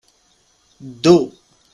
[0.91, 1.15] Ddu.